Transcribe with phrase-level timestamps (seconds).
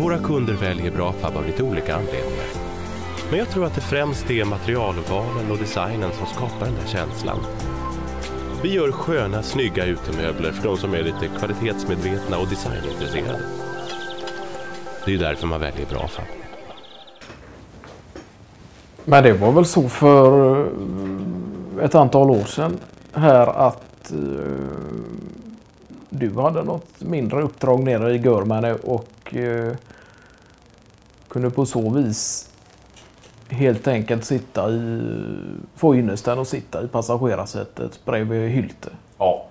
[0.00, 2.46] Våra kunder väljer Brafab av lite olika anledningar.
[3.30, 7.38] Men jag tror att det främst är materialvalen och designen som skapar den där känslan.
[8.62, 13.42] Vi gör sköna, snygga utemöbler för de som är lite kvalitetsmedvetna och designintresserade.
[15.06, 16.24] Det är därför man väljer Brafab.
[19.04, 22.78] Men det var väl så för eh, ett antal år sedan
[23.12, 24.18] här att eh,
[26.10, 29.74] du hade något mindre uppdrag nere i Görmane och eh,
[31.30, 32.50] kunde på så vis
[33.48, 35.10] helt enkelt sitta i,
[35.74, 38.90] få ynnesten och sitta i passagerarsätet bredvid Hylte.
[39.18, 39.46] Ja.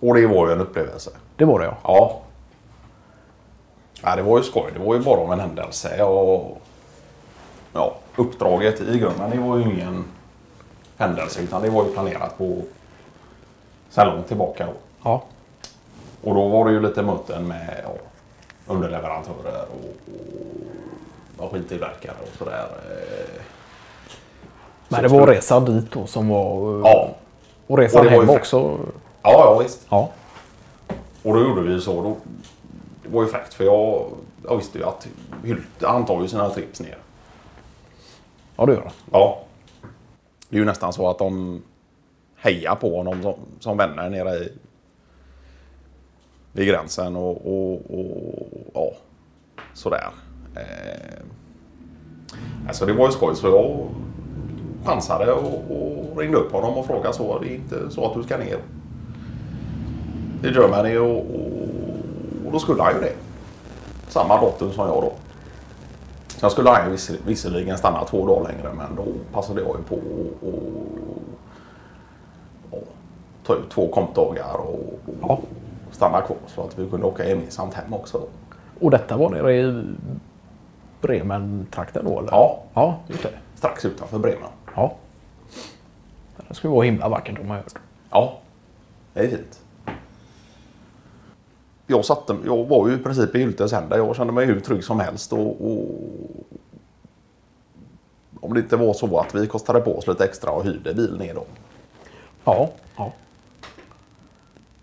[0.00, 1.10] Och det var ju en upplevelse.
[1.36, 1.76] Det var det ja.
[1.82, 2.20] Ja.
[4.02, 4.70] Ja, det var ju skoj.
[4.72, 6.02] Det var ju bara om en händelse.
[6.02, 6.60] Och,
[7.72, 10.04] ja, uppdraget i grunden det var ju ingen
[10.96, 12.62] händelse utan det var ju planerat på
[13.90, 14.66] sedan långt tillbaka.
[14.66, 14.72] Då.
[15.02, 15.22] Ja.
[16.24, 17.94] Och då var det ju lite möten med ja,
[18.66, 20.14] underleverantörer och,
[21.38, 22.66] och maskintillverkare och sådär.
[22.90, 23.40] Eh,
[24.88, 26.74] Men det var resan dit då som var...
[26.74, 27.08] eh, Ja.
[27.66, 28.78] Och resan Och hem också.
[29.22, 29.86] Ja, ja visst.
[29.88, 30.10] Ja.
[31.22, 32.02] Och då gjorde vi så.
[32.02, 32.16] Då,
[33.02, 34.06] det var ju fräckt för jag,
[34.48, 35.08] jag visste ju att
[35.44, 36.98] Hylte, han tar ju sina trips ner.
[38.56, 38.90] Ja, det gör det.
[39.12, 39.38] Ja.
[40.48, 41.62] Det är ju nästan så att de
[42.36, 44.52] hejar på honom som, som vänner nere i,
[46.54, 48.90] vid gränsen och, och, och ja,
[49.72, 50.08] sådär.
[50.56, 51.20] Eh,
[52.68, 53.88] alltså det var ju skoj så jag
[54.84, 57.38] chansade och, och ringde upp honom och frågade så.
[57.38, 58.58] Det är inte så att du ska ner
[60.42, 61.26] i Germany och, och,
[62.46, 63.14] och då skulle han ju det.
[64.08, 65.12] Samma datum som jag då.
[66.26, 69.94] Sen skulle han ju visserligen stanna två dagar längre men då passade jag ju på
[69.94, 70.62] och, och,
[72.70, 72.88] och,
[73.46, 75.40] ta ut två kompdagar och, och Ja
[75.94, 78.22] stanna kvar så att vi kunde åka gemensamt hem också.
[78.80, 79.84] Och detta var nere i
[81.00, 82.30] Bremen-trakten då eller?
[82.30, 83.30] Ja, Ja, just det.
[83.54, 84.48] strax utanför Bremen.
[84.76, 84.94] Ja.
[86.48, 87.74] Det skulle vara himla vackert om man hört.
[88.10, 88.38] Ja,
[89.12, 89.60] det är fint.
[91.86, 93.96] Jag, satte, jag var ju i princip i Hyltes händer.
[93.96, 95.32] Jag kände mig hur trygg som helst.
[95.32, 95.86] Och, och,
[98.40, 101.18] om det inte var så att vi kostade på oss lite extra och hyrde bil
[101.18, 101.44] ner då.
[102.44, 102.70] Ja.
[102.96, 103.12] ja.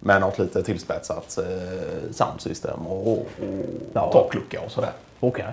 [0.03, 3.25] Med något lite tillspetsat eh, soundsystem och, och, och
[3.94, 4.12] Ja.
[4.12, 4.91] taklucka och sådär.
[5.19, 5.45] Okej.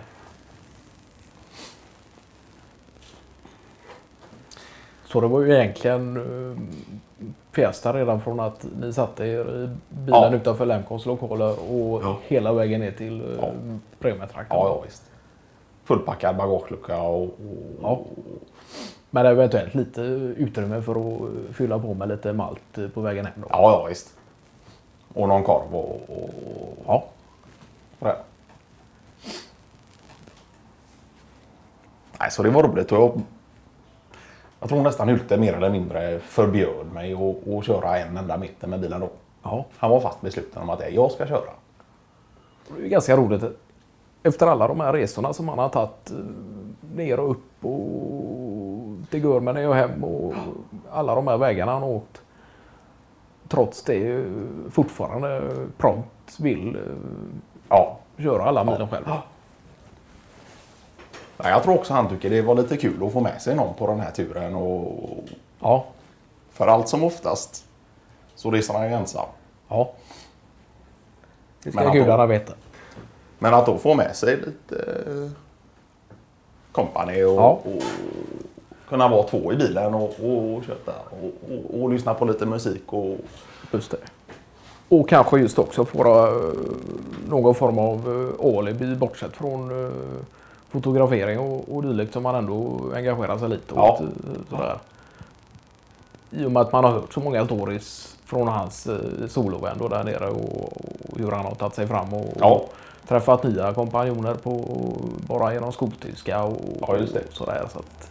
[5.05, 6.59] Så det var ju egentligen uh,
[7.53, 10.35] Fiesta redan från att ni satte er i bilen Ja.
[10.35, 12.19] utanför Lemcos lokaler och Ja.
[12.27, 13.51] hela vägen ner till uh, Ja.
[13.99, 14.57] Bremen-trakten.
[14.59, 15.03] Ja, ja visst.
[15.85, 17.31] Fullpackad bagagelucka och, och
[17.83, 18.01] Ja.
[19.11, 20.01] Men eventuellt lite
[20.37, 23.35] utrymme för att fylla på med lite malt eh, på vägen hem.
[23.37, 23.47] Då.
[23.51, 24.15] ja, ja visst.
[25.15, 26.31] Och någon korv och, och,
[26.87, 27.05] Ja.
[27.99, 28.17] sådär.
[32.21, 32.93] Nej, så det var roligt.
[32.93, 33.21] Och jag,
[34.61, 38.67] jag tror nästan Hylte mer eller mindre förbjöd mig att, att köra en enda meter
[38.69, 39.11] med bilen då.
[39.43, 39.65] ja.
[39.79, 41.51] Han var fast besluten om att jag ska köra.
[42.77, 43.43] Det är ganska roligt.
[44.23, 46.17] Efter alla de här resorna som han har tagit eh,
[46.97, 50.35] ner och upp och till Görmene och hem och
[50.91, 52.23] alla de här vägarna han har åkt.
[53.49, 54.25] Trots det
[54.71, 56.83] fortfarande prompt vill eh,
[57.69, 59.05] Ja, köra alla milen själv.
[61.37, 63.75] Nej, jag tror också han tycker det var lite kul att få med sig någon
[63.75, 64.55] på den här turen.
[64.55, 65.19] Och
[65.61, 65.85] Ja,
[66.53, 67.65] för allt som oftast
[68.35, 69.27] så reser han ensam.
[69.69, 69.93] ja.
[71.63, 72.53] Det ska Men gudarna veta.
[73.39, 75.31] Men att då få med sig lite eh,
[76.73, 77.49] company och, Ja.
[77.65, 77.83] och
[78.89, 82.93] kunna vara två i bilen och, och köta och, och, och lyssna på lite musik.
[82.93, 83.17] Och,
[83.73, 83.97] Just det.
[84.89, 86.53] Och kanske just också få eh,
[87.29, 89.91] någon form av eh, alibi bortsett från eh,
[90.71, 93.93] fotografering och, och dylikt som man ändå engagerar sig lite Ja.
[93.93, 94.01] åt.
[94.51, 94.79] Sådär.
[96.31, 98.89] I och med att man har hört så många stories från hans
[99.29, 100.73] solovändor där nere och,
[101.13, 102.47] och hur han har tagit sig fram och, Ja.
[102.51, 102.73] och
[103.09, 104.65] träffat nya kompanjoner på
[105.29, 106.99] bara genom skoltyska och, Ja, och
[107.33, 107.67] sådär.
[107.73, 108.11] Så att,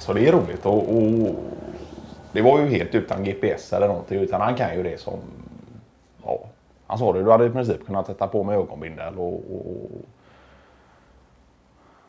[0.00, 0.66] så det är roligt.
[0.66, 1.34] Och, och
[2.32, 4.20] det var ju helt utan GPS eller någonting.
[4.20, 5.18] Utan han kan ju det som...
[6.24, 6.40] Ja,
[6.86, 9.90] han sa det, du hade i princip kunnat sätta på mig ögonbindel och, och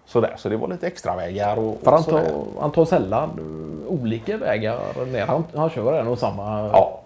[0.05, 0.33] sådär.
[0.37, 2.23] Så det var lite extra vägar och, för han tar,
[2.59, 3.29] han tar sällan
[3.87, 5.25] olika vägar ner.
[5.25, 6.69] Han, han kör en och samma.
[6.73, 6.99] Ja.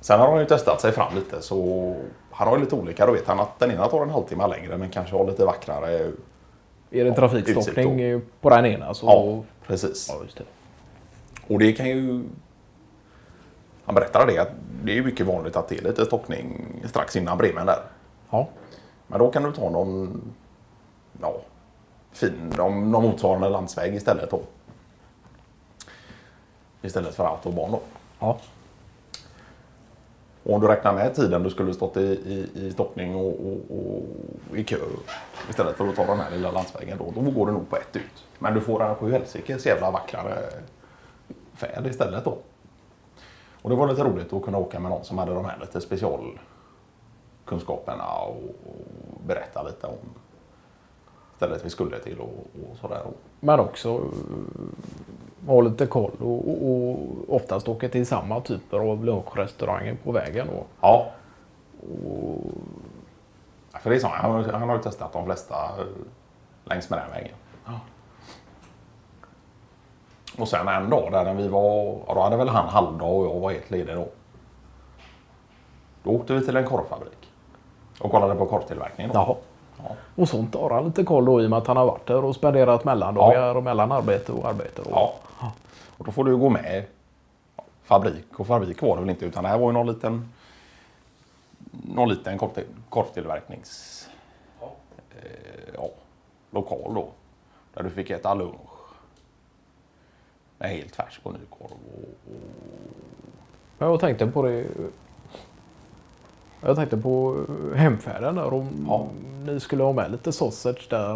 [0.00, 1.94] Sen har han ju testat sig fram lite så
[2.30, 3.06] han har lite olika.
[3.06, 6.10] Då vet han att den ena tar en halvtimme längre men kanske har lite vackrare.
[6.94, 9.06] Är det Ja, trafikstockning på den ena så...
[9.06, 10.08] Ja, precis.
[10.08, 10.44] Ja, just det.
[11.46, 12.24] Och det kan ju...
[13.84, 14.48] Han berättade det att
[14.84, 17.78] det är mycket vanligt att det är lite stockning strax innan Bremen där.
[18.30, 18.48] Ja.
[19.06, 20.22] Men då kan du ta någon,
[21.20, 21.36] ja,
[22.12, 24.40] fin, någon, någon motsvarande landsväg istället då.
[26.82, 27.80] Istället för autobahn då.
[28.18, 28.38] Ja.
[30.44, 33.58] Och om du räknar med tiden du skulle stått i, i, i stoppning och, och,
[33.70, 34.02] och
[34.56, 34.76] i kö
[35.50, 37.96] istället för att ta den här lilla landsvägen då, då går det nog på ett
[37.96, 38.24] ut.
[38.38, 40.38] Men du får en sjuhelsikes jävla vackrare
[41.54, 42.38] färd istället då.
[43.62, 45.80] Och det var lite roligt att kunna åka med någon som hade de här lite
[45.80, 48.86] specialkunskaperna och, och
[49.26, 49.98] berätta lite om
[51.36, 53.02] stället vi skulle till och, och sådär.
[53.40, 54.10] Men också
[55.46, 56.98] ha lite koll och, och, och
[57.28, 60.48] oftast åka till samma typer av lunchrestauranger på vägen.
[60.48, 61.06] Och, Ja.
[63.72, 65.84] Ja, För det är så, han, han har ju testat de flesta eh,
[66.64, 67.34] längs med den vägen.
[70.38, 73.26] Och sen en dag där när vi var, ja, då hade väl han halvdag och
[73.26, 74.08] jag var helt ledig då.
[76.02, 77.30] Då åkte vi till en korvfabrik.
[78.00, 79.12] Och kollade på korvtillverkningen.
[79.12, 79.18] då.
[79.18, 79.36] Jaha.
[79.88, 79.96] Ja.
[80.14, 82.24] Och sånt har han lite koll då i och med att han har varit där
[82.24, 84.82] och spenderat mellandagar och mellan arbete och arbete.
[84.82, 85.14] Och, Ja.
[85.98, 86.84] Och då får du gå med
[87.56, 88.40] ja, fabrik.
[88.40, 90.28] Och fabrik var det väl inte utan det här var ju någon liten
[91.94, 94.08] någon liten korv- korvtillverknings
[94.60, 95.88] eh, ja,
[96.50, 97.08] lokal då.
[97.74, 98.58] Där du fick äta lunch.
[100.58, 101.70] Med helt färsk och ny korv.
[101.70, 102.32] Och,
[103.78, 104.66] och, jag tänkte på det.
[106.66, 107.44] Jag tänkte på
[107.74, 108.52] hemfärden där.
[108.54, 109.06] Om Ja.
[109.46, 111.10] ni skulle ha med lite sausage där.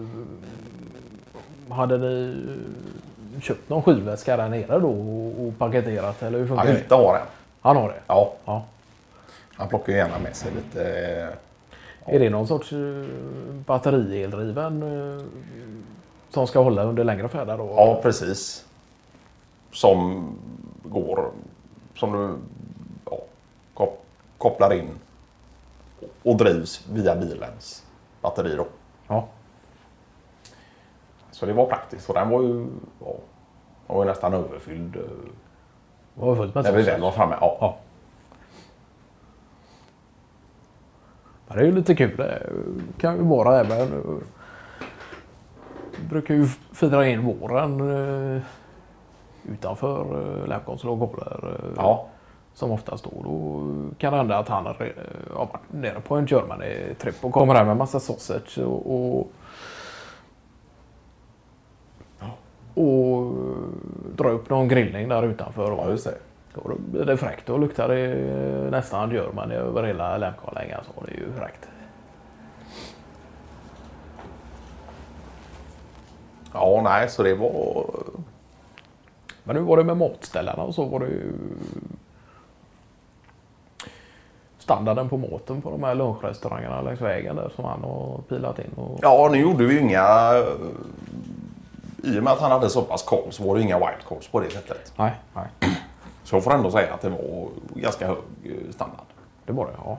[0.00, 0.06] eh,
[1.68, 2.36] Hade ni
[3.42, 4.90] köpt någon skivväska där nere då
[5.38, 6.94] och paketerat eller hur funkar han det?
[6.94, 7.26] har en.
[7.60, 8.00] Han har det?
[8.06, 8.64] Ja, Ja.
[9.54, 10.82] han plockar ju gärna med sig lite.
[12.06, 13.06] eh, Är det någon sorts uh,
[13.66, 15.24] batterieldriven eh,
[16.30, 17.74] som ska hålla under längre färder då?
[17.76, 18.64] Ja, precis.
[19.72, 20.28] Som
[20.84, 21.30] går,
[21.96, 22.34] som du
[23.10, 23.18] ja,
[24.44, 24.88] kopplar in
[26.22, 27.86] och drivs via bilens
[28.22, 28.66] batteri då.
[29.08, 29.26] Ja.
[31.30, 32.66] Så det var praktiskt och den var ju,
[33.00, 33.14] ja,
[33.86, 35.00] den var ju nästan överfylld Det
[36.14, 37.36] var fullt med när vi väl var framme.
[37.40, 37.56] Ja.
[37.60, 37.76] Ja.
[41.54, 42.16] Det är ju lite kul.
[42.16, 42.46] Det
[42.98, 43.80] kan ju vara även...
[43.92, 44.16] eh,
[46.10, 47.80] brukar ju fira in våren
[48.36, 48.42] eh,
[49.52, 50.46] utanför eh,
[50.84, 51.58] lokaler.
[51.64, 52.06] eh, Ja.
[52.54, 53.10] Som oftast då.
[53.24, 53.66] Då
[53.98, 57.66] kan det hända att han har eh, varit nere på en Germany-tripp och kommer hem
[57.66, 59.30] med massa sausage och, och,
[62.74, 63.32] och
[64.16, 65.70] drar upp någon grillning där utanför.
[65.70, 66.14] ja, Och, just det.
[66.54, 67.46] då blir det fräckt.
[67.46, 70.80] Då luktar det eh, nästan Germany över hela Lemconlängan.
[70.84, 71.68] Så det är ju fräckt.
[76.52, 77.86] Ja, nej, så det var...
[79.44, 80.84] Men hur var det med matställena och så?
[80.84, 81.32] Var det ju
[84.64, 88.70] standarden på maten på de här lunchrestaurangerna längs vägen där som han har pilat in?
[88.76, 88.98] Och...
[89.02, 90.32] Ja, nu gjorde vi ju inga...
[92.02, 94.28] I och med att han hade så pass koll så var det inga white calls
[94.28, 94.92] på det sättet.
[94.96, 95.46] Nej, nej,
[96.24, 99.06] Så jag får ändå säga att det var ganska hög eh, standard.
[99.44, 99.72] det var det.
[99.84, 99.98] Ja.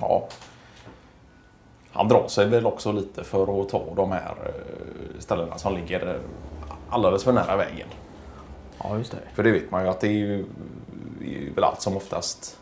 [0.00, 0.28] Ja.
[1.92, 6.14] Han drar sig väl också lite för att ta de här eh, ställena som ligger
[6.14, 6.20] eh,
[6.90, 7.88] alldeles för nära vägen.
[8.84, 9.18] ja, just det.
[9.34, 10.44] För det vet man ju att det är ju,
[11.20, 12.58] är väl allt som oftast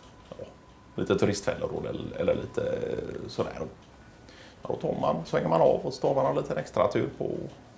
[1.00, 3.52] lite turistfällor eller, eller lite eh, sådär.
[3.58, 4.76] Då.
[4.76, 7.30] Tar man, svänger man av och så tar man en liten extra tur på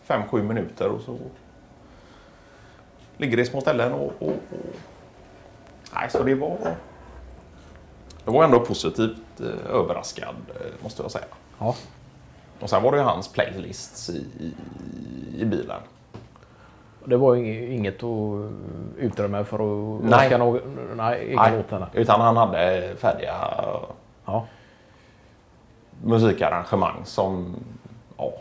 [0.06, 1.18] 5-7 minuter och så
[3.16, 4.76] ligger det i små ställen och, och, och...
[5.94, 6.76] Nej, så det var...
[8.24, 11.24] Det var ändå positivt eh, överraskad, eh, måste jag säga.
[11.58, 11.74] Ja.
[12.60, 14.54] Och sen var det ju hans playlists i, i,
[15.42, 15.80] i bilen.
[17.04, 18.02] Det var inget,
[18.98, 19.56] utrymme för
[19.96, 20.12] att Nej.
[20.22, 20.60] önska någon,
[20.96, 21.86] nej, Nej, låt henne.
[21.92, 23.34] utan han hade färdiga
[24.24, 24.44] Ja.
[26.04, 27.54] musikarrangemang som
[28.16, 28.32] ja,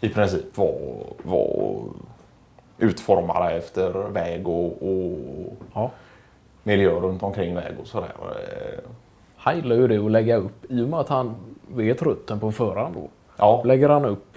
[0.00, 0.74] i princip var,
[1.22, 1.80] var
[2.78, 5.18] utformade efter väg och, och
[5.74, 5.90] Ja.
[6.62, 8.12] miljö runt omkring väg och sådär.
[9.36, 11.34] Han gillar ju det att lägga upp i och med att han
[11.74, 13.08] vet rutten på förhand då.
[13.36, 14.27] Ja, Lägger han upp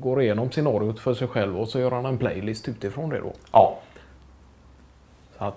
[0.00, 3.32] går igenom scenariot för sig själv och så gör han en playlist utifrån det då.
[3.52, 3.78] ja,
[5.38, 5.54] Så att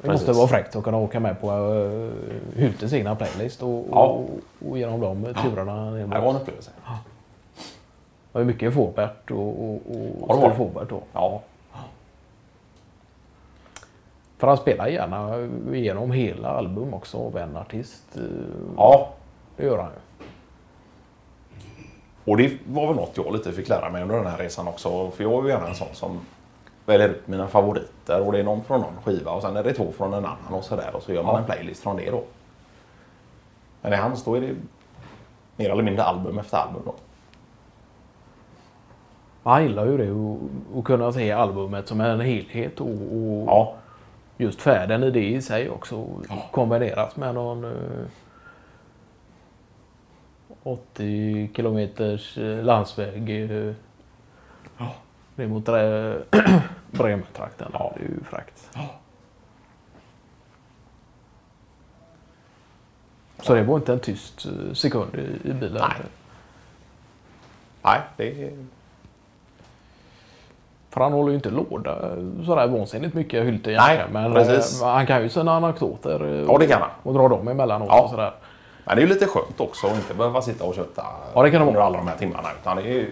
[0.00, 0.26] det Precis.
[0.26, 2.12] måste vara fräckt att kunna åka med på uh,
[2.56, 4.04] Hutes egna playlist och, Ja.
[4.06, 4.30] och,
[4.70, 5.90] och genom de turerna.
[5.90, 6.70] ner det var en upplevelse.
[8.32, 10.54] Det var mycket Fåbert och, och, och Ja, det.
[10.54, 11.00] Fåbert då.
[11.12, 11.42] Ja,
[14.38, 18.02] För han spelar gärna igenom hela album också av en artist.
[18.16, 18.22] eh,
[18.76, 19.08] ja.
[19.56, 19.98] Det gör han ju.
[22.24, 25.10] Och det var väl något jag lite fick lära mig under den här resan också.
[25.10, 26.20] För jag är ju gärna en sån som
[26.86, 29.72] väljer ut mina favoriter och det är någon från någon skiva och sen är det
[29.72, 31.38] två från en annan och sådär och så gör man Ja.
[31.40, 32.22] en playlist från det då.
[33.82, 34.54] Men i hans då är det
[35.56, 36.94] mer eller mindre album efter album då.
[39.42, 40.10] Man gillar ju det
[40.78, 43.74] och kunna se albumet som en helhet och, och Ja,
[44.36, 46.06] just färden i det i sig också
[46.50, 47.70] kombinerat med någon eh,
[50.64, 53.74] 80 kilometers eh, landsväg eh,
[54.78, 54.94] Ja.
[55.36, 56.22] ner mot Bre-
[56.90, 57.70] Brementrakten.
[57.72, 57.92] Ja.
[57.96, 58.70] Det är ju frakt.
[63.42, 65.82] Så det var inte en tyst eh, sekund i, i bilen.
[65.88, 66.06] Nej.
[67.82, 68.52] nej det är...
[70.90, 71.98] För han håller ju inte låda
[72.46, 74.12] sådär vansinnigt mycket Hylte Nej, egentligen.
[74.12, 74.82] Men precis.
[74.82, 76.90] eh, han kan ju sina anekdoter eh, Ja, det kan han.
[77.02, 78.02] och dra dem emellanåt Ja.
[78.02, 78.32] och sådär.
[78.84, 81.50] Men det är ju lite skönt också att inte behöva sitta och köta Ja, det
[81.50, 82.48] kan under alla de här timmarna.
[82.60, 83.10] Utan det är ju...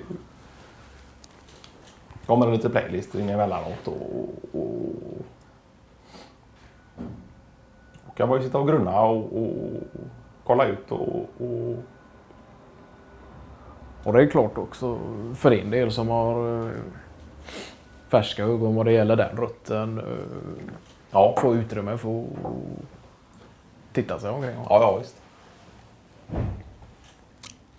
[2.27, 3.95] kommer det lite playlist in emellanåt och...
[4.53, 4.69] och...
[8.07, 9.51] och kan man ju sitta och grunna och, och
[10.45, 11.09] kolla ut och...
[11.39, 11.77] och...
[14.05, 14.99] Och det är klart också
[15.35, 16.71] för din del som har eh,
[18.09, 19.99] färska ögon vad det gäller den rutten.
[19.99, 20.05] eh,
[21.11, 22.27] Ja, Få utrymme för att
[23.93, 24.55] titta sig omkring.
[24.57, 25.22] ja, ja visst.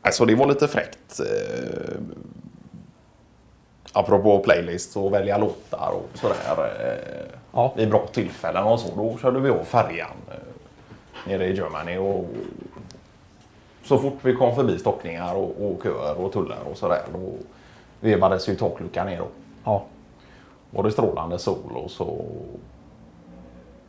[0.05, 1.19] Alltså det var lite fräckt.
[1.19, 1.95] Eh,
[3.93, 6.35] apropå playlist och välja låtar och sådär.
[6.57, 7.73] Eh, Ja.
[7.77, 8.95] vid bra tillfällen och så.
[8.95, 10.37] Då körde vi av färjan eh,
[11.27, 11.97] nere i Germany.
[11.97, 12.25] Och
[13.83, 17.01] så fort vi kom förbi stockningar och, och köer och tullar och sådär.
[17.13, 17.33] Då
[17.99, 19.17] vevades ju takluckan ner.
[19.19, 19.27] Då.
[19.63, 19.83] Ja.
[20.71, 22.25] Var det strålande sol och så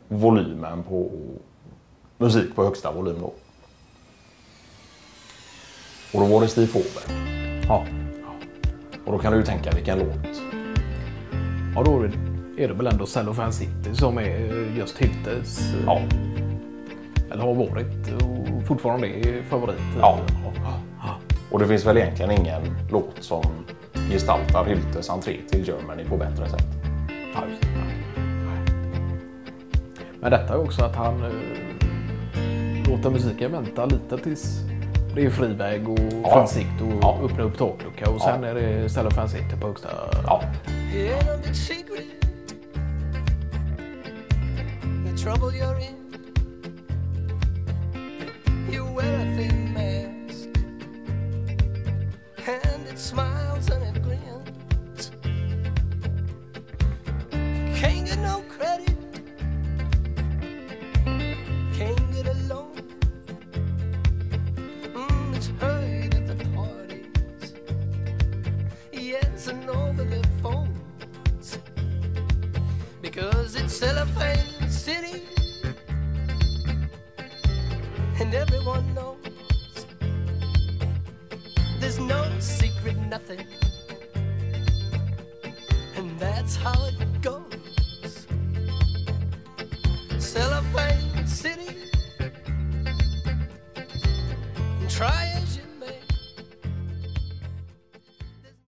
[0.07, 1.09] volymen på
[2.17, 3.33] musik på högsta volym då.
[6.15, 7.03] Och då var det Steve Fåber.
[7.67, 7.85] Ja.
[9.05, 10.41] Och då kan du ju tänka vilken låt.
[11.75, 12.03] ja, då
[12.57, 16.01] är det, väl ändå Cellophane City som är eh, just Hyltes, eh, Ja,
[17.31, 19.81] eller har varit och fortfarande är favorit.
[19.99, 20.19] Ja.
[21.51, 23.43] Och det finns väl egentligen ingen låt som
[24.11, 26.65] gestaltar Hyltes entré till Germany på bättre sätt.
[27.33, 27.67] Ja, just det.
[30.21, 31.31] Men detta är också att han eh,
[32.89, 34.74] låter musiken vänta lite tills
[35.15, 36.29] det är fri väg och Ja.
[36.33, 37.19] fanns sikt och Ja.
[37.23, 39.89] öppna upp taklucka och sen är det Cellophane City på högsta.
[40.23, 40.41] Ja,
[40.95, 41.55] It
[74.13, 75.23] Because City.
[78.19, 79.17] And everyone knows
[81.79, 83.45] there's no secret, nothing.